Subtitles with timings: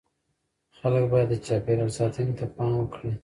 [0.77, 3.11] خلک باید د چاپیریال ساتنې ته پام وکړي.